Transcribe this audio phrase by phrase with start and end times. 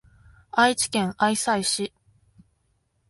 [0.51, 1.93] 愛知県愛西市